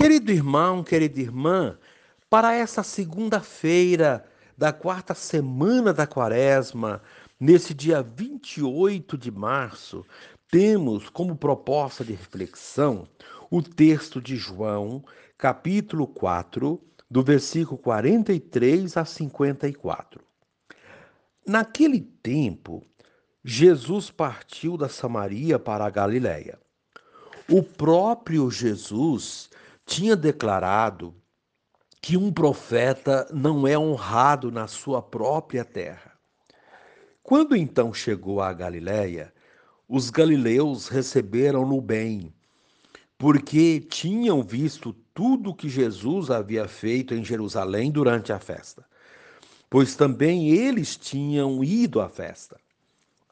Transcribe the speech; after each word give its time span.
Querido 0.00 0.32
irmão, 0.32 0.82
querida 0.82 1.20
irmã, 1.20 1.78
para 2.30 2.54
essa 2.54 2.82
segunda-feira 2.82 4.24
da 4.56 4.72
quarta 4.72 5.12
semana 5.12 5.92
da 5.92 6.06
quaresma, 6.06 7.02
nesse 7.38 7.74
dia 7.74 8.02
28 8.02 9.18
de 9.18 9.30
março, 9.30 10.06
temos 10.50 11.10
como 11.10 11.36
proposta 11.36 12.02
de 12.02 12.14
reflexão 12.14 13.06
o 13.50 13.60
texto 13.60 14.22
de 14.22 14.36
João, 14.36 15.04
capítulo 15.36 16.06
4, 16.06 16.82
do 17.10 17.22
versículo 17.22 17.76
43 17.76 18.96
a 18.96 19.04
54. 19.04 20.22
Naquele 21.46 22.00
tempo, 22.00 22.82
Jesus 23.44 24.10
partiu 24.10 24.78
da 24.78 24.88
Samaria 24.88 25.58
para 25.58 25.84
a 25.84 25.90
Galiléia. 25.90 26.58
O 27.46 27.62
próprio 27.62 28.50
Jesus 28.50 29.50
tinha 29.90 30.14
declarado 30.14 31.12
que 32.00 32.16
um 32.16 32.32
profeta 32.32 33.26
não 33.32 33.66
é 33.66 33.76
honrado 33.76 34.48
na 34.48 34.68
sua 34.68 35.02
própria 35.02 35.64
terra. 35.64 36.12
Quando 37.24 37.56
então 37.56 37.92
chegou 37.92 38.40
à 38.40 38.52
Galiléia, 38.52 39.34
os 39.88 40.08
galileus 40.08 40.86
receberam-no 40.86 41.80
bem, 41.80 42.32
porque 43.18 43.80
tinham 43.80 44.44
visto 44.44 44.92
tudo 45.12 45.54
que 45.54 45.68
Jesus 45.68 46.30
havia 46.30 46.68
feito 46.68 47.12
em 47.12 47.24
Jerusalém 47.24 47.90
durante 47.90 48.32
a 48.32 48.38
festa, 48.38 48.86
pois 49.68 49.96
também 49.96 50.50
eles 50.50 50.96
tinham 50.96 51.64
ido 51.64 52.00
à 52.00 52.08
festa. 52.08 52.60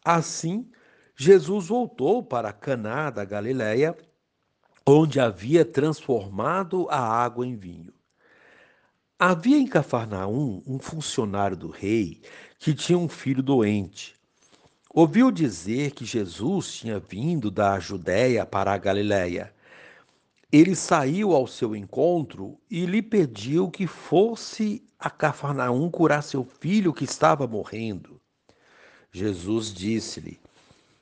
Assim, 0.05 0.69
Jesus 1.15 1.69
voltou 1.69 2.21
para 2.21 2.53
Caná 2.53 3.11
da 3.11 3.25
Galiléia, 3.25 3.97
onde 4.91 5.21
havia 5.21 5.67
transformado 5.67 6.89
a 6.89 6.99
água 6.99 7.47
em 7.47 7.55
vinho. 7.55 7.93
Havia 9.19 9.59
em 9.59 9.67
Cafarnaum 9.67 10.63
um 10.67 10.79
funcionário 10.79 11.55
do 11.55 11.69
rei 11.69 12.23
que 12.59 12.73
tinha 12.73 12.97
um 12.97 13.07
filho 13.07 13.43
doente. 13.43 14.15
Ouviu 14.89 15.31
dizer 15.31 15.91
que 15.91 16.07
Jesus 16.07 16.73
tinha 16.73 16.99
vindo 16.99 17.51
da 17.51 17.79
Judéia 17.79 18.47
para 18.47 18.73
a 18.73 18.79
Galiléia. 18.79 19.53
Ele 20.51 20.75
saiu 20.75 21.35
ao 21.35 21.47
seu 21.47 21.77
encontro 21.77 22.59
e 22.71 22.87
lhe 22.87 23.03
pediu 23.03 23.71
que 23.71 23.87
fosse 23.87 24.83
a 24.99 25.11
Cafarnaum 25.11 25.91
curar 25.91 26.23
seu 26.23 26.45
filho 26.45 26.95
que 26.95 27.05
estava 27.05 27.47
morrendo. 27.47 28.19
Jesus 29.13 29.71
disse-lhe: 29.71 30.41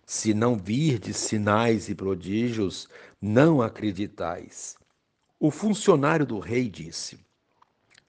Se 0.04 0.34
não 0.34 0.56
virdes 0.56 1.16
sinais 1.18 1.88
e 1.88 1.94
prodígios, 1.94 2.88
não 3.20 3.62
acreditais. 3.62 4.76
O 5.38 5.50
funcionário 5.50 6.26
do 6.26 6.38
rei 6.38 6.68
disse: 6.68 7.18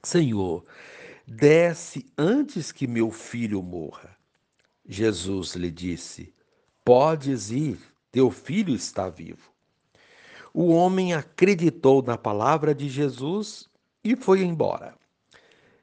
Senhor, 0.03 0.65
desce 1.25 2.05
antes 2.17 2.71
que 2.71 2.87
meu 2.87 3.11
filho 3.11 3.61
morra. 3.61 4.15
Jesus 4.87 5.55
lhe 5.55 5.69
disse: 5.69 6.33
Podes 6.85 7.51
ir, 7.51 7.79
teu 8.11 8.31
filho 8.31 8.73
está 8.73 9.09
vivo. 9.09 9.51
O 10.53 10.69
homem 10.69 11.13
acreditou 11.13 12.01
na 12.01 12.17
palavra 12.17 12.73
de 12.73 12.89
Jesus 12.89 13.69
e 14.03 14.15
foi 14.15 14.41
embora. 14.41 14.95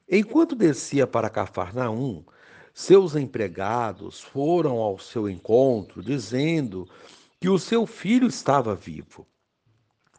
Enquanto 0.09 0.55
descia 0.55 1.07
para 1.07 1.29
Cafarnaum, 1.29 2.23
seus 2.73 3.15
empregados 3.15 4.19
foram 4.19 4.77
ao 4.77 4.99
seu 4.99 5.29
encontro, 5.29 6.03
dizendo 6.03 6.89
que 7.39 7.49
o 7.49 7.59
seu 7.59 7.85
filho 7.85 8.27
estava 8.27 8.75
vivo. 8.75 9.27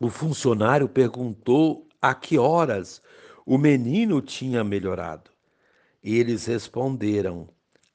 O 0.01 0.11
funcionário 0.11 0.89
perguntou 0.89 1.89
a 2.01 2.15
que 2.15 2.39
horas 2.39 3.01
o 3.45 3.57
menino 3.57 4.21
tinha 4.21 4.63
melhorado. 4.63 5.31
Eles 6.03 6.47
responderam: 6.47 7.49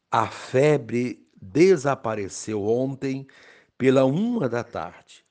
A 0.10 0.28
febre 0.28 1.28
desapareceu 1.42 2.64
ontem 2.64 3.28
pela 3.78 4.06
uma 4.06 4.50
da 4.50 4.64
tarde. 4.64 5.26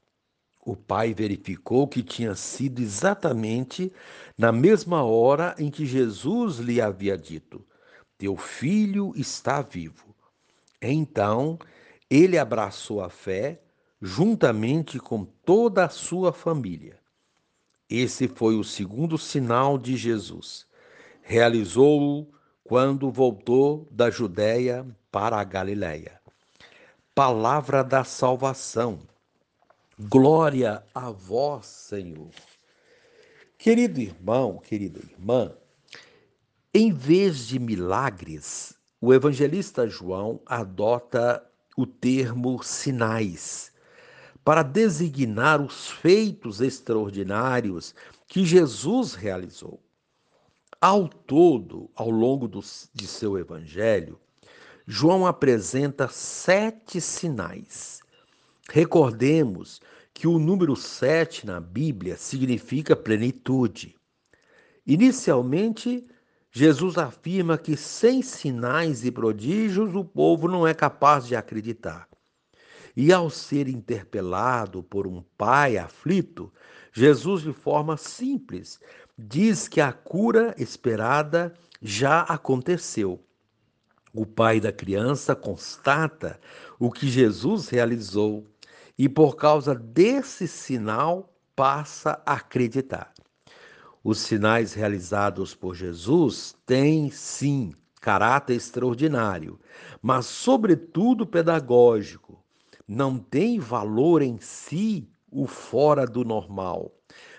O 0.65 0.77
pai 0.77 1.15
verificou 1.15 1.89
que 1.89 2.03
tinha 2.03 2.35
sido 2.35 2.81
exatamente 2.81 3.93
na 4.37 4.53
mesma 4.53 5.03
hora 5.03 5.55
em 5.59 5.71
que 5.71 5.87
Jesus 5.87 6.59
lhe 6.59 6.81
havia 6.81 7.17
dito: 7.17 7.67
teu 8.21 8.37
filho 8.37 9.13
está 9.17 9.63
vivo. 9.63 10.15
Então 10.83 11.59
ele 12.11 12.37
abraçou 12.37 13.03
a 13.03 13.09
fé 13.09 13.63
juntamente 14.01 14.99
com 14.99 15.25
toda 15.25 15.85
a 15.85 15.89
sua 15.91 16.33
família. 16.33 16.99
Esse 17.89 18.29
foi 18.29 18.57
o 18.57 18.65
segundo 18.65 19.19
sinal 19.19 19.77
de 19.77 19.97
Jesus. 19.97 20.67
Realizou-o 21.23 22.33
quando 22.65 23.11
voltou 23.11 23.87
da 23.91 24.11
Judéia 24.11 24.87
para 25.11 25.39
a 25.39 25.45
Galiléia. 25.45 26.21
Palavra 27.15 27.83
da 27.83 28.05
salvação. 28.05 29.01
Glória 29.99 30.83
a 30.95 31.11
vós, 31.11 31.67
Senhor. 31.67 32.31
Querido 33.59 34.01
irmão, 34.01 34.59
querida 34.59 34.99
irmã, 34.99 35.53
em 36.73 36.91
vez 36.93 37.47
de 37.47 37.59
milagres, 37.59 38.75
o 39.01 39.13
evangelista 39.13 39.87
João 39.87 40.41
adota 40.47 41.45
o 41.77 41.85
termo 41.85 42.63
sinais 42.63 43.70
para 44.45 44.63
designar 44.63 45.61
os 45.61 45.91
feitos 45.91 46.61
extraordinários 46.61 47.95
que 48.27 48.45
Jesus 48.45 49.15
realizou. 49.15 49.81
Ao 50.81 51.09
todo, 51.09 51.91
ao 51.95 52.09
longo 52.11 52.49
do, 52.49 52.61
de 52.95 53.07
seu 53.07 53.39
evangelho, 53.39 54.19
João 54.87 55.27
apresenta 55.27 56.09
sete 56.09 57.01
sinais. 57.01 58.01
Recordemos 58.71 59.81
que 60.15 60.27
o 60.27 60.39
número 60.39 60.75
sete 60.75 61.47
na 61.47 61.61
Bíblia 61.61 62.17
significa 62.17 62.97
plenitude. 62.97 63.95
Inicialmente, 64.87 66.07
Jesus 66.51 66.99
afirma 66.99 67.57
que 67.57 67.77
sem 67.77 68.23
sinais 68.23 69.05
e 69.05 69.13
prodígios 69.13 69.95
o 69.95 70.05
povo 70.05 70.49
não 70.49 70.67
é 70.67 70.75
capaz 70.75 71.27
de 71.27 71.37
acreditar. 71.37 72.10
E 72.97 73.13
ao 73.13 73.31
ser 73.31 73.69
interpelado 73.69 74.83
por 74.83 75.07
um 75.07 75.23
pai 75.37 75.79
aflito, 75.79 76.53
Jesus, 76.93 77.43
de 77.43 77.53
forma 77.53 77.97
simples, 77.97 78.81
diz 79.17 79.69
que 79.69 79.81
a 79.81 79.93
cura 79.93 80.55
esperada 80.59 81.55
já 81.81 82.23
aconteceu. 82.23 83.25
O 84.13 84.27
pai 84.27 84.59
da 84.59 84.73
criança 84.73 85.37
constata 85.37 86.41
o 86.79 86.91
que 86.91 87.09
Jesus 87.09 87.69
realizou 87.69 88.47
e, 88.99 89.09
por 89.09 89.37
causa 89.37 89.75
desse 89.75 90.49
sinal, 90.49 91.33
passa 91.55 92.21
a 92.27 92.35
acreditar. 92.35 93.13
Os 94.03 94.19
sinais 94.19 94.73
realizados 94.73 95.55
por 95.55 95.75
Jesus 95.75 96.57
têm, 96.65 97.11
sim, 97.11 97.73
caráter 98.01 98.55
extraordinário, 98.55 99.61
mas, 100.01 100.27
sobretudo, 100.27 101.27
pedagógico. 101.27 102.40
Não 102.93 103.21
tem 103.21 103.61
valor 103.61 104.21
em 104.21 104.41
si 104.41 105.09
o 105.31 105.47
fora 105.47 106.05
do 106.05 106.25
normal, 106.25 106.93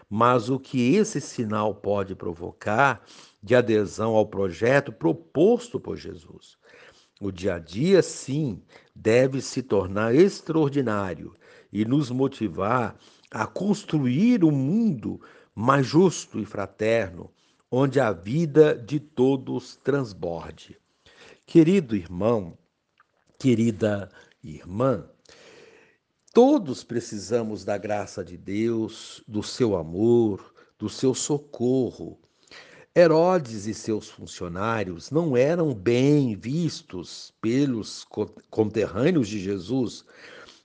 mas 0.09 0.50
o 0.50 0.57
que 0.57 0.95
esse 0.95 1.19
sinal 1.19 1.75
pode 1.75 2.16
provocar 2.16 3.06
de 3.44 3.53
adesão 3.53 4.16
ao 4.16 4.25
projeto 4.25 4.94
proposto 4.94 5.78
por 5.78 5.97
Jesus. 5.97 6.57
O 7.19 7.34
dia 7.34 7.56
a 7.56 7.59
dia, 7.59 8.01
sim, 8.01 8.63
deve 8.95 9.41
se 9.41 9.62
tornar 9.62 10.16
extraordinário 10.16 11.35
e 11.69 11.83
nos 11.83 12.09
motivar 12.09 12.97
a 13.29 13.45
construir 13.45 14.45
um 14.45 14.51
mundo 14.51 15.19
mais 15.53 15.86
justo 15.86 16.39
e 16.39 16.45
fraterno, 16.45 17.30
onde 17.69 18.00
a 18.00 18.13
vida 18.13 18.74
de 18.74 19.01
todos 19.01 19.75
transborde. 19.83 20.77
Querido 21.45 21.94
irmão, 21.94 22.57
querida 23.38 24.09
irmã, 24.42 25.11
todos 26.33 26.83
precisamos 26.83 27.66
da 27.66 27.78
graça 27.78 28.24
de 28.24 28.38
Deus, 28.38 29.22
do 29.28 29.44
seu 29.44 29.75
amor, 29.75 30.54
do 30.78 30.89
seu 30.89 31.13
socorro. 31.13 32.18
Herodes 32.95 33.68
e 33.68 33.74
seus 33.74 34.10
funcionários 34.10 35.12
não 35.12 35.36
eram 35.36 35.74
bem 35.74 36.36
vistos 36.36 37.33
pelos 37.42 38.06
conterrâneos 38.50 39.28
de 39.28 39.39
Jesus, 39.39 40.06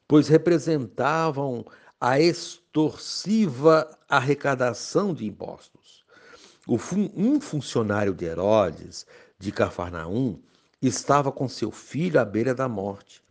pois 0.08 0.28
representavam 0.28 1.64
a 2.00 2.20
extorsiva 2.20 3.88
arrecadação 4.08 5.14
de 5.14 5.26
impostos. 5.26 6.04
Um 6.68 7.40
funcionário 7.40 8.12
de 8.12 8.24
Herodes, 8.24 9.06
de 9.38 9.52
Cafarnaum, 9.52 10.40
estava 10.82 11.30
com 11.30 11.48
seu 11.48 11.70
filho 11.70 12.20
à 12.20 12.24
beira 12.24 12.54
da 12.54 12.68
morte. 12.68 13.25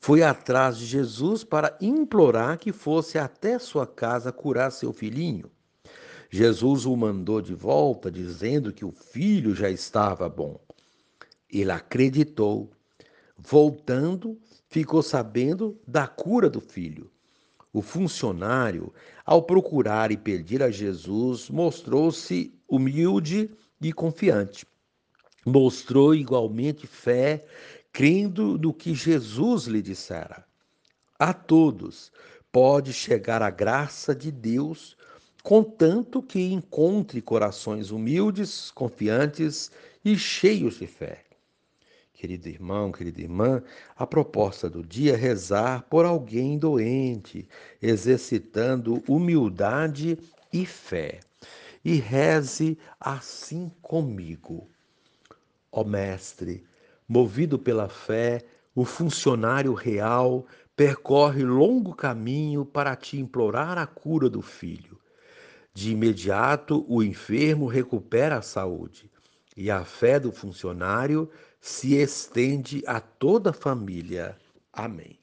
Foi 0.00 0.22
atrás 0.22 0.78
de 0.78 0.86
Jesus 0.86 1.44
para 1.44 1.76
implorar 1.80 2.58
que 2.58 2.72
fosse 2.72 3.18
até 3.18 3.58
sua 3.58 3.86
casa 3.86 4.32
curar 4.32 4.70
seu 4.70 4.92
filhinho. 4.92 5.50
Jesus 6.30 6.84
o 6.84 6.96
mandou 6.96 7.40
de 7.40 7.54
volta, 7.54 8.10
dizendo 8.10 8.72
que 8.72 8.84
o 8.84 8.92
filho 8.92 9.54
já 9.54 9.70
estava 9.70 10.28
bom. 10.28 10.60
Ele 11.50 11.72
acreditou. 11.72 12.70
Voltando, 13.36 14.38
ficou 14.68 15.02
sabendo 15.02 15.78
da 15.86 16.06
cura 16.06 16.50
do 16.50 16.60
filho. 16.60 17.10
O 17.72 17.80
funcionário, 17.80 18.92
ao 19.24 19.42
procurar 19.42 20.10
e 20.10 20.16
pedir 20.16 20.62
a 20.62 20.70
Jesus, 20.70 21.48
mostrou-se 21.48 22.52
humilde 22.68 23.50
e 23.80 23.92
confiante. 23.92 24.66
Mostrou 25.46 26.14
igualmente 26.14 26.86
fé, 26.86 27.46
crendo 27.98 28.56
no 28.56 28.72
que 28.72 28.94
Jesus 28.94 29.64
lhe 29.64 29.82
dissera. 29.82 30.46
A 31.18 31.32
todos 31.32 32.12
pode 32.52 32.92
chegar 32.92 33.42
a 33.42 33.50
graça 33.50 34.14
de 34.14 34.30
Deus, 34.30 34.96
contanto 35.42 36.22
que 36.22 36.52
encontre 36.52 37.20
corações 37.20 37.90
humildes, 37.90 38.70
confiantes 38.70 39.72
e 40.04 40.16
cheios 40.16 40.78
de 40.78 40.86
fé. 40.86 41.24
Querido 42.14 42.48
irmão, 42.48 42.92
querida 42.92 43.20
irmã, 43.20 43.64
a 43.96 44.06
proposta 44.06 44.70
do 44.70 44.86
dia 44.86 45.14
é 45.14 45.16
rezar 45.16 45.82
por 45.90 46.04
alguém 46.04 46.56
doente, 46.56 47.48
exercitando 47.82 49.02
humildade 49.08 50.16
e 50.52 50.64
fé. 50.64 51.18
E 51.84 51.94
reze 51.96 52.78
assim 53.00 53.68
comigo. 53.82 54.68
Ó 55.72 55.82
Mestre, 55.82 56.67
movido 57.08 57.58
pela 57.58 57.88
fé, 57.88 58.44
o 58.74 58.84
funcionário 58.84 59.72
real 59.72 60.46
percorre 60.76 61.42
longo 61.42 61.94
caminho 61.94 62.64
para 62.64 62.94
te 62.94 63.18
implorar 63.18 63.78
a 63.78 63.86
cura 63.86 64.28
do 64.28 64.42
filho. 64.42 64.98
De 65.72 65.90
imediato, 65.92 66.84
o 66.88 67.02
enfermo 67.02 67.66
recupera 67.66 68.38
a 68.38 68.42
saúde 68.42 69.10
e 69.56 69.70
a 69.70 69.84
fé 69.84 70.20
do 70.20 70.30
funcionário 70.30 71.28
se 71.60 71.94
estende 71.96 72.82
a 72.86 73.00
toda 73.00 73.50
a 73.50 73.52
família. 73.52 74.36
Amém. 74.72 75.18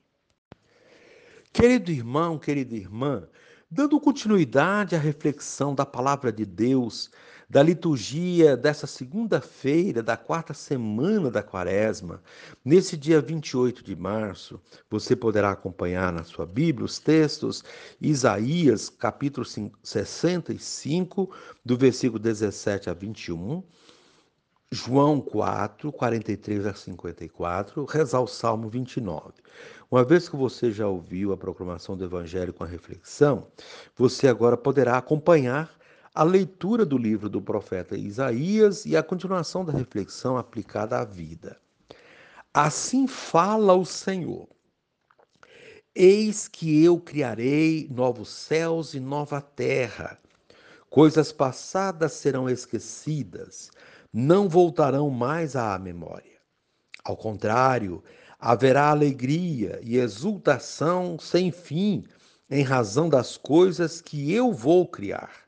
Querido 1.54 1.90
irmão, 1.90 2.38
querida 2.38 2.76
irmã, 2.76 3.30
dando 3.72 4.00
continuidade 4.00 4.94
à 4.94 5.00
reflexão 5.00 5.74
da 5.74 5.86
palavra 5.86 6.32
de 6.32 6.46
Deus, 6.46 7.10
da 7.50 7.62
liturgia 7.62 8.58
dessa 8.58 8.88
segunda-feira, 8.88 10.02
da 10.02 10.18
quarta 10.18 10.54
semana 10.54 11.30
da 11.30 11.44
quaresma, 11.44 12.22
nesse 12.64 12.98
dia 12.98 13.22
28 13.22 13.84
de 13.84 13.96
março, 13.96 14.60
você 14.90 15.16
poderá 15.16 15.52
acompanhar 15.52 16.12
na 16.12 16.24
sua 16.24 16.46
Bíblia 16.46 16.86
os 16.86 17.00
textos 17.00 17.64
Isaías, 18.02 18.90
capítulo 18.90 19.46
65, 19.84 21.32
do 21.64 21.78
versículo 21.78 22.20
17 22.20 22.90
a 22.90 22.94
21, 22.94 23.64
João 24.72 25.22
4, 25.22 25.92
43 25.92 26.66
a 26.66 26.74
54, 26.74 27.86
rezar 27.86 28.20
o 28.20 28.28
Salmo 28.28 28.68
29. 28.68 29.34
Uma 29.90 30.04
vez 30.04 30.28
que 30.28 30.36
você 30.36 30.72
já 30.72 30.88
ouviu 30.88 31.32
a 31.32 31.38
proclamação 31.38 31.96
do 31.96 32.04
Evangelho 32.04 32.52
com 32.52 32.64
a 32.64 32.68
reflexão, 32.68 33.48
você 33.96 34.28
agora 34.28 34.58
poderá 34.58 34.98
acompanhar 34.98 35.72
a 36.16 36.24
leitura 36.24 36.86
do 36.86 36.98
livro 36.98 37.30
do 37.30 37.42
profeta 37.42 37.98
Isaías 37.98 38.86
e 38.86 38.96
a 38.96 39.04
continuação 39.04 39.66
da 39.66 39.74
reflexão 39.74 40.38
aplicada 40.38 40.98
à 40.98 41.04
vida. 41.04 41.60
Assim 42.54 43.06
fala 43.06 43.74
o 43.74 43.86
Senhor. 43.86 44.48
Eis 45.94 46.48
que 46.48 46.82
eu 46.84 47.00
criarei 47.00 47.88
novos 47.92 48.30
céus 48.30 48.94
e 48.94 49.00
nova 49.00 49.42
terra. 49.42 50.18
Coisas 50.90 51.34
passadas 51.34 52.14
serão 52.14 52.50
esquecidas 52.50 53.70
não 54.18 54.48
voltarão 54.48 55.10
mais 55.10 55.58
à 55.58 55.78
memória. 55.78 56.40
Ao 57.04 57.18
contrário, 57.18 58.02
haverá 58.40 58.90
alegria 58.90 59.82
e 59.84 59.98
exultação 59.98 61.20
sem 61.20 61.52
fim 61.52 62.06
em 62.50 62.64
razão 62.64 63.10
das 63.10 63.36
coisas 63.36 64.00
que 64.00 64.32
eu 64.32 64.54
vou 64.54 64.88
criar. 64.88 65.45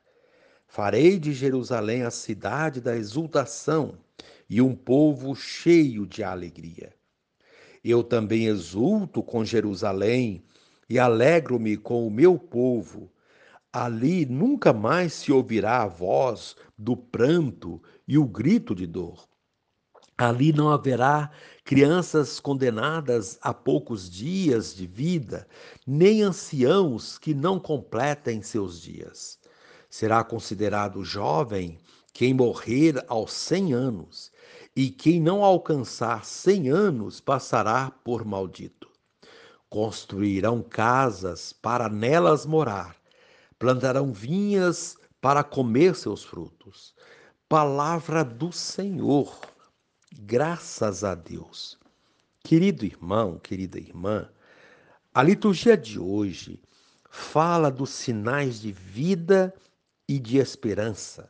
Farei 0.78 1.18
de 1.18 1.34
Jerusalém 1.34 2.04
a 2.04 2.12
cidade 2.12 2.80
da 2.80 2.96
exultação 2.96 3.98
e 4.48 4.62
um 4.62 4.76
povo 4.76 5.34
cheio 5.34 6.06
de 6.06 6.24
alegria. 6.24 6.94
Eu 7.84 8.04
também 8.04 8.46
exulto 8.46 9.24
com 9.24 9.44
Jerusalém 9.44 10.44
e 10.88 11.00
alegro-me 11.00 11.78
com 11.78 12.06
o 12.06 12.12
meu 12.12 12.38
povo. 12.38 13.12
Ali 13.74 14.28
nunca 14.28 14.72
mais 14.72 15.14
se 15.14 15.32
ouvirá 15.32 15.82
a 15.82 15.88
voz 15.88 16.56
do 16.78 16.96
pranto 16.96 17.82
e 18.08 18.16
o 18.16 18.26
grito 18.28 18.76
de 18.76 18.86
dor. 18.86 19.28
Ali 20.16 20.54
não 20.54 20.70
haverá 20.70 21.32
crianças 21.64 22.40
condenadas 22.40 23.40
a 23.42 23.52
poucos 23.52 24.08
dias 24.08 24.76
de 24.76 24.86
vida, 24.86 25.48
nem 25.88 26.22
anciãos 26.22 27.18
que 27.18 27.34
não 27.34 27.60
completem 27.60 28.44
seus 28.44 28.80
dias. 28.80 29.40
Será 29.90 30.24
considerado 30.24 31.04
jovem 31.04 31.78
quem 32.14 32.34
morrer 32.34 33.04
aos 33.08 33.34
cem 33.34 33.74
anos, 33.74 34.32
e 34.76 34.90
quem 34.90 35.20
não 35.22 35.44
alcançar 35.44 36.26
cem 36.26 36.70
anos 36.70 37.20
passará 37.20 37.92
por 38.04 38.26
maldito. 38.26 38.88
Construirão 39.70 40.62
casas 40.62 41.52
para 41.52 41.90
nelas 41.90 42.46
morar, 42.46 42.96
plantarão 43.58 44.14
vinhas 44.14 44.98
para 45.20 45.44
comer 45.44 45.96
seus 45.96 46.24
frutos 46.24 46.96
Palavra 47.50 48.26
do 48.26 48.52
Senhor. 48.52 49.40
Graças 50.20 51.06
a 51.06 51.16
Deus. 51.16 51.80
Querido 52.44 52.84
irmão, 52.84 53.40
querida 53.40 53.80
irmã, 53.80 54.30
a 55.14 55.24
liturgia 55.24 55.78
de 55.78 55.98
hoje 55.98 56.62
fala 57.10 57.72
dos 57.72 57.90
sinais 57.90 58.60
de 58.60 58.74
vida 58.74 59.54
e 60.08 60.20
de 60.20 60.38
esperança 60.38 61.30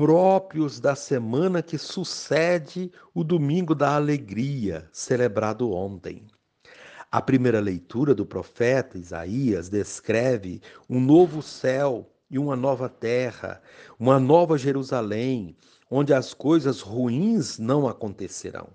próprios 0.00 0.80
da 0.80 0.94
semana 0.94 1.62
que 1.62 1.76
sucede 1.76 2.90
o 3.14 3.22
domingo 3.22 3.74
da 3.74 3.96
alegria, 3.96 4.88
celebrado 4.90 5.70
ontem. 5.72 6.26
A 7.12 7.20
primeira 7.20 7.60
leitura 7.60 8.14
do 8.14 8.24
profeta 8.24 8.96
Isaías 8.96 9.68
descreve 9.68 10.62
um 10.88 10.98
novo 10.98 11.42
céu 11.42 12.10
e 12.30 12.38
uma 12.38 12.56
nova 12.56 12.88
terra, 12.88 13.60
uma 13.98 14.18
nova 14.18 14.56
Jerusalém, 14.56 15.54
onde 15.90 16.14
as 16.14 16.32
coisas 16.32 16.80
ruins 16.80 17.58
não 17.58 17.86
acontecerão. 17.86 18.68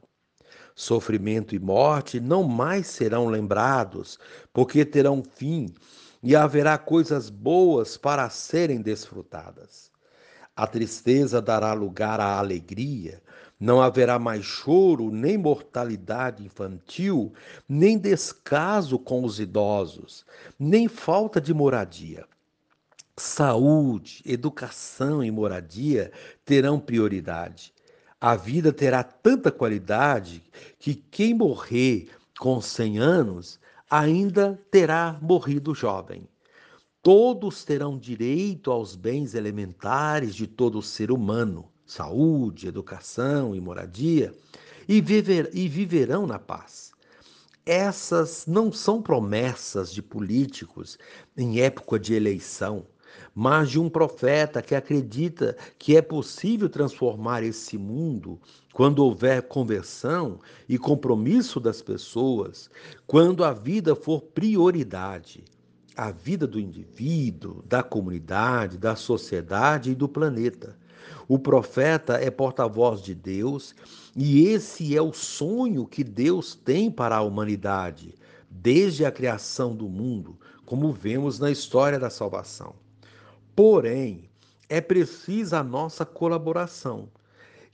Sofrimento 0.76 1.56
e 1.56 1.60
morte 1.60 2.20
não 2.20 2.44
mais 2.44 2.86
serão 2.86 3.30
lembrados, 3.30 4.20
porque 4.54 4.86
terão 4.86 5.24
fim, 5.24 5.74
e 6.26 6.36
haverá 6.36 6.78
coisas 6.78 7.30
boas 7.30 7.96
para 7.96 8.30
serem 8.30 8.82
desfrutadas. 8.82 9.90
A 10.56 10.68
tristeza 10.68 11.42
dará 11.42 11.72
lugar 11.72 12.20
à 12.20 12.38
alegria, 12.38 13.22
não 13.58 13.82
haverá 13.82 14.20
mais 14.20 14.44
choro, 14.44 15.10
nem 15.10 15.38
mortalidade 15.38 16.44
infantil, 16.44 17.32
nem 17.70 17.98
descaso 17.98 19.00
com 19.00 19.24
os 19.24 19.40
idosos, 19.40 20.26
nem 20.60 20.90
falta 20.90 21.40
de 21.40 21.54
moradia 21.54 22.26
saúde, 23.18 24.22
educação 24.26 25.24
e 25.24 25.32
moradia 25.32 26.12
terão 26.44 26.80
prioridade. 26.80 27.74
A 28.20 28.36
vida 28.36 28.74
terá 28.74 29.04
tanta 29.04 29.52
qualidade 29.52 30.44
que 30.78 30.96
quem 30.96 31.34
morrer 31.34 32.10
com 32.38 32.60
100 32.60 32.98
anos 33.00 33.60
ainda 33.90 34.60
terá 34.72 35.18
morrido 35.22 35.74
jovem. 35.74 36.28
Todos 37.02 37.64
terão 37.64 37.98
direito 37.98 38.72
aos 38.72 38.96
bens 38.96 39.36
elementares 39.36 40.34
de 40.34 40.48
todo 40.48 40.82
ser 40.82 41.12
humano, 41.12 41.72
saúde, 41.86 42.68
educação 42.68 43.56
e 43.56 43.62
moradia, 43.62 44.34
e, 44.88 45.02
viver, 45.02 45.52
e 45.54 45.68
viverão 45.68 46.26
na 46.26 46.40
paz. 46.40 46.92
Essas 47.66 48.46
não 48.48 48.72
são 48.72 49.02
promessas 49.02 49.92
de 49.92 50.02
políticos 50.02 50.98
em 51.36 51.60
época 51.60 52.00
de 52.00 52.14
eleição 52.14 52.86
mas 53.34 53.70
de 53.70 53.80
um 53.80 53.90
profeta 53.90 54.62
que 54.62 54.74
acredita 54.74 55.58
que 55.78 55.98
é 55.98 56.02
possível 56.02 56.70
transformar 56.70 57.44
esse 57.44 57.78
mundo 57.78 58.40
quando 58.74 59.00
houver 59.00 59.42
conversão 59.44 60.40
e 60.68 60.78
compromisso 60.78 61.60
das 61.60 61.82
pessoas, 61.82 62.70
quando 63.06 63.44
a 63.44 63.52
vida 63.52 63.96
for 63.96 64.22
prioridade. 64.22 65.44
A 65.98 66.12
vida 66.12 66.46
do 66.46 66.60
indivíduo, 66.60 67.64
da 67.66 67.82
comunidade, 67.82 68.78
da 68.78 68.98
sociedade 68.98 69.92
e 69.92 69.96
do 69.96 70.10
planeta. 70.10 70.78
O 71.28 71.40
profeta 71.40 72.16
é 72.16 72.30
porta-voz 72.30 73.02
de 73.02 73.16
Deus 73.16 73.74
e 74.16 74.48
esse 74.48 74.96
é 74.96 75.02
o 75.02 75.14
sonho 75.14 75.86
que 75.86 76.04
Deus 76.04 76.54
tem 76.54 76.92
para 76.92 77.16
a 77.16 77.22
humanidade, 77.22 78.14
desde 78.50 79.06
a 79.06 79.12
criação 79.12 79.76
do 79.76 79.88
mundo, 79.88 80.38
como 80.66 80.92
vemos 80.92 81.40
na 81.40 81.50
história 81.50 81.98
da 81.98 82.10
salvação. 82.10 82.76
Porém, 83.56 84.30
é 84.68 84.82
precisa 84.82 85.60
a 85.60 85.64
nossa 85.64 86.06
colaboração. 86.06 87.10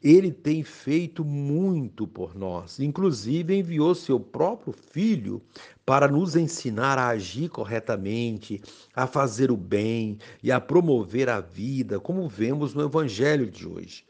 Ele 0.04 0.32
tem 0.32 0.64
feito 0.64 1.24
muito 1.26 2.08
por 2.08 2.36
nós, 2.36 2.80
inclusive 2.80 3.58
enviou 3.58 3.96
seu 3.96 4.20
próprio 4.20 4.74
filho 4.74 5.42
para 5.86 6.08
nos 6.08 6.36
ensinar 6.36 6.98
a 6.98 7.10
agir 7.10 7.50
corretamente, 7.50 8.62
a 8.96 9.08
fazer 9.08 9.52
o 9.52 9.58
bem 9.58 10.18
e 10.42 10.52
a 10.52 10.60
promover 10.60 11.30
a 11.30 11.40
vida, 11.40 12.00
como 12.00 12.28
vemos 12.28 12.74
no 12.74 12.84
evangelho 12.84 13.50
de 13.50 13.68
hoje. 13.68 14.06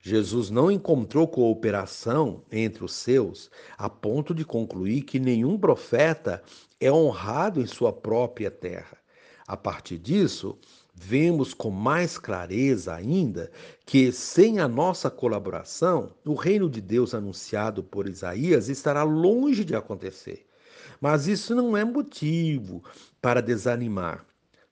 Jesus 0.00 0.50
não 0.50 0.70
encontrou 0.70 1.26
cooperação 1.26 2.42
entre 2.52 2.84
os 2.84 2.92
seus, 2.92 3.50
a 3.78 3.88
ponto 3.88 4.34
de 4.34 4.44
concluir 4.44 5.02
que 5.02 5.18
nenhum 5.18 5.58
profeta 5.58 6.42
é 6.78 6.92
honrado 6.92 7.60
em 7.60 7.66
sua 7.66 7.92
própria 7.92 8.50
terra. 8.50 8.98
A 9.46 9.56
partir 9.56 9.98
disso, 9.98 10.58
vemos 10.94 11.52
com 11.52 11.70
mais 11.70 12.16
clareza 12.16 12.94
ainda 12.94 13.50
que, 13.84 14.12
sem 14.12 14.60
a 14.60 14.68
nossa 14.68 15.10
colaboração, 15.10 16.14
o 16.24 16.34
reino 16.34 16.70
de 16.70 16.80
Deus 16.80 17.14
anunciado 17.14 17.82
por 17.82 18.08
Isaías 18.08 18.68
estará 18.68 19.02
longe 19.02 19.64
de 19.64 19.74
acontecer. 19.74 20.46
Mas 21.00 21.26
isso 21.26 21.54
não 21.54 21.76
é 21.76 21.84
motivo 21.84 22.82
para 23.20 23.42
desanimar. 23.42 24.24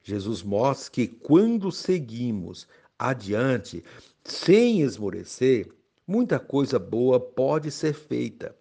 Jesus 0.03 0.43
mostra 0.43 0.93
que 0.93 1.07
quando 1.07 1.71
seguimos 1.71 2.67
adiante, 2.99 3.85
sem 4.25 4.81
esmorecer, 4.83 5.69
muita 6.07 6.39
coisa 6.39 6.79
boa 6.79 7.19
pode 7.19 7.71
ser 7.71 7.95
feita. 7.95 8.55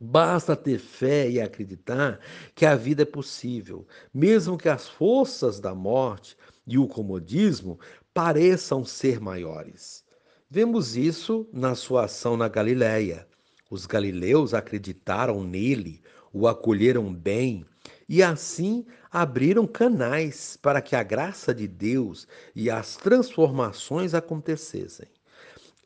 Basta 0.00 0.56
ter 0.56 0.78
fé 0.78 1.30
e 1.30 1.40
acreditar 1.40 2.18
que 2.54 2.66
a 2.66 2.74
vida 2.74 3.02
é 3.02 3.06
possível, 3.06 3.86
mesmo 4.12 4.58
que 4.58 4.68
as 4.68 4.88
forças 4.88 5.60
da 5.60 5.74
morte 5.74 6.36
e 6.66 6.78
o 6.78 6.86
comodismo 6.86 7.78
pareçam 8.12 8.84
ser 8.84 9.20
maiores. 9.20 10.04
Vemos 10.48 10.96
isso 10.96 11.48
na 11.52 11.74
sua 11.74 12.04
ação 12.04 12.36
na 12.36 12.48
Galiléia. 12.48 13.26
Os 13.70 13.86
galileus 13.86 14.54
acreditaram 14.54 15.42
nele, 15.42 16.02
o 16.32 16.46
acolheram 16.46 17.12
bem 17.12 17.66
e 18.08 18.22
assim 18.22 18.86
abriram 19.10 19.66
canais 19.66 20.56
para 20.60 20.80
que 20.80 20.94
a 20.94 21.02
graça 21.02 21.54
de 21.54 21.66
Deus 21.66 22.28
e 22.54 22.70
as 22.70 22.96
transformações 22.96 24.14
acontecessem. 24.14 25.08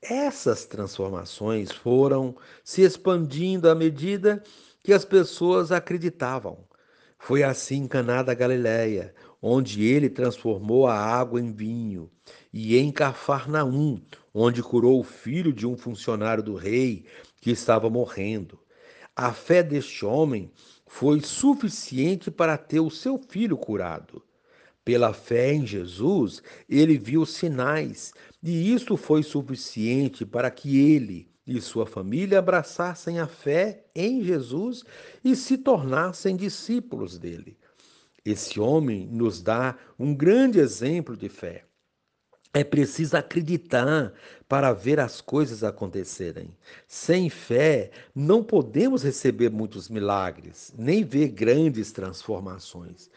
Essas 0.03 0.65
transformações 0.65 1.73
foram 1.73 2.37
se 2.63 2.83
expandindo 2.83 3.69
à 3.69 3.75
medida 3.75 4.43
que 4.83 4.93
as 4.93 5.05
pessoas 5.05 5.73
acreditavam. 5.73 6.67
Foi 7.19 7.43
assim 7.43 7.83
em 7.83 7.89
Caná 7.89 8.23
da 8.23 8.33
Galileia, 8.33 9.13
onde 9.41 9.85
ele 9.85 10.09
transformou 10.09 10.87
a 10.87 10.95
água 10.95 11.41
em 11.41 11.53
vinho, 11.53 12.11
e 12.53 12.77
em 12.77 12.91
Cafarnaum, 12.91 14.01
onde 14.33 14.63
curou 14.63 15.01
o 15.01 15.05
filho 15.05 15.53
de 15.53 15.67
um 15.67 15.77
funcionário 15.77 16.43
do 16.43 16.55
rei 16.55 17.05
que 17.41 17.51
estava 17.51 17.89
morrendo. 17.89 18.59
A 19.15 19.33
fé 19.33 19.63
deste 19.63 20.05
homem 20.05 20.51
foi 20.87 21.21
suficiente 21.21 22.31
para 22.31 22.57
ter 22.57 22.81
o 22.81 22.91
seu 22.91 23.19
filho 23.19 23.57
curado. 23.57 24.23
Pela 24.85 25.13
fé 25.13 25.53
em 25.53 25.67
Jesus, 25.67 26.43
ele 26.69 26.97
viu 26.97 27.27
sinais, 27.27 28.15
e 28.43 28.73
isto 28.73 28.97
foi 28.97 29.23
suficiente 29.23 30.25
para 30.25 30.51
que 30.51 30.79
ele 30.79 31.29
e 31.47 31.61
sua 31.61 31.85
família 31.85 32.39
abraçassem 32.39 33.19
a 33.19 33.27
fé 33.27 33.85
em 33.95 34.23
Jesus 34.23 34.85
e 35.25 35.35
se 35.35 35.59
tornassem 35.59 36.37
discípulos 36.37 37.19
dele. 37.19 37.58
Esse 38.31 38.61
homem 38.61 39.09
nos 39.11 39.41
dá 39.41 39.75
um 39.99 40.15
grande 40.15 40.61
exemplo 40.61 41.17
de 41.17 41.31
fé. 41.31 41.65
É 42.53 42.63
preciso 42.63 43.17
acreditar 43.17 44.13
para 44.47 44.75
ver 44.75 45.01
as 45.01 45.23
coisas 45.23 45.65
acontecerem. 45.65 46.55
Sem 46.87 47.31
fé, 47.31 47.91
não 48.15 48.45
podemos 48.45 49.03
receber 49.03 49.51
muitos 49.51 49.89
milagres, 49.89 50.75
nem 50.77 51.05
ver 51.05 51.29
grandes 51.29 51.91
transformações. 51.91 53.09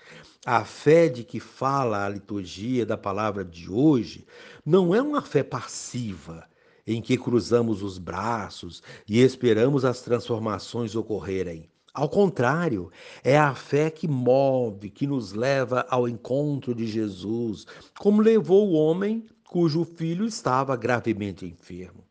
A 0.46 0.64
fé 0.64 1.10
de 1.10 1.26
que 1.26 1.42
fala 1.42 2.06
a 2.06 2.10
liturgia 2.10 2.86
da 2.86 2.98
palavra 2.98 3.44
de 3.44 3.70
hoje 3.70 4.26
não 4.66 4.96
é 4.96 5.02
uma 5.02 5.22
fé 5.22 5.44
passiva, 5.44 6.48
em 6.88 7.02
que 7.02 7.18
cruzamos 7.18 7.84
os 7.84 7.98
braços 7.98 8.82
e 9.10 9.20
esperamos 9.20 9.84
as 9.84 10.02
transformações 10.02 10.96
ocorrerem. 10.96 11.71
Ao 11.94 12.08
contrário, 12.08 12.90
é 13.22 13.38
a 13.38 13.54
fé 13.54 13.90
que 13.90 14.08
move, 14.08 14.90
que 14.90 15.06
nos 15.06 15.34
leva 15.34 15.86
ao 15.90 16.08
encontro 16.08 16.74
de 16.74 16.88
Jesus, 16.88 17.66
como 18.00 18.22
levou 18.22 18.70
o 18.70 18.74
homem 18.74 19.26
cujo 19.44 19.84
filho 19.84 20.26
estava 20.26 20.78
gravemente 20.78 21.46
enfermo. 21.46 22.06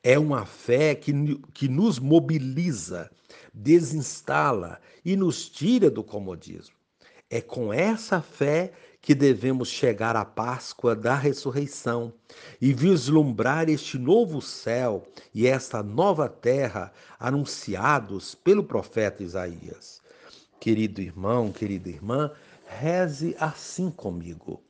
É 0.00 0.16
uma 0.16 0.46
fé 0.46 0.94
que, 0.94 1.12
que 1.52 1.66
nos 1.66 1.98
mobiliza, 1.98 3.10
desinstala 3.52 4.80
e 5.04 5.16
nos 5.16 5.48
tira 5.48 5.90
do 5.90 6.04
comodismo. 6.04 6.76
É 7.28 7.40
com 7.40 7.72
essa 7.72 8.22
fé 8.22 8.72
que 9.06 9.14
devemos 9.14 9.68
chegar 9.68 10.16
à 10.16 10.24
Páscoa 10.24 10.96
da 10.96 11.14
ressurreição 11.14 12.12
e 12.60 12.72
vislumbrar 12.72 13.68
este 13.68 13.96
novo 13.96 14.42
céu 14.42 15.06
e 15.32 15.46
esta 15.46 15.80
nova 15.80 16.28
terra 16.28 16.92
anunciados 17.16 18.34
pelo 18.34 18.64
profeta 18.64 19.22
Isaías. 19.22 20.02
Querido 20.58 21.00
irmão, 21.00 21.52
querida 21.52 21.88
irmã, 21.88 22.32
reze 22.66 23.36
assim 23.38 23.92
comigo. 23.92 24.60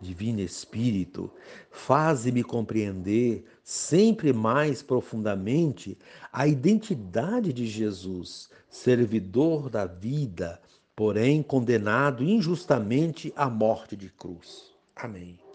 Divino 0.00 0.40
Espírito, 0.40 1.30
faze-me 1.70 2.42
compreender 2.42 3.44
sempre 3.62 4.32
mais 4.32 4.82
profundamente 4.82 5.96
a 6.32 6.48
identidade 6.48 7.52
de 7.52 7.68
Jesus, 7.68 8.50
servidor 8.68 9.70
da 9.70 9.86
vida, 9.86 10.60
porém 10.96 11.42
condenado 11.42 12.24
injustamente 12.24 13.32
à 13.36 13.50
morte 13.50 13.94
de 13.94 14.08
cruz. 14.08 14.72
Amém. 14.96 15.45